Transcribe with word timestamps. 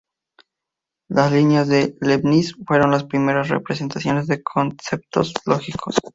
Las 1.09 1.31
líneas 1.31 1.67
de 1.67 1.95
Leibniz 2.01 2.55
fueron 2.65 2.89
las 2.89 3.03
primeras 3.03 3.49
representaciones 3.49 4.25
de 4.25 4.41
conceptos 4.41 5.31
lógicos. 5.45 5.95